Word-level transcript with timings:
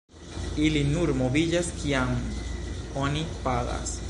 Ili 0.67 0.81
nur 0.93 1.13
moviĝas 1.19 1.71
kiam 1.83 2.17
oni 3.05 3.25
pagas. 3.47 3.99